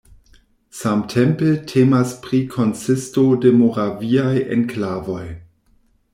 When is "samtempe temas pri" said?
0.77-2.39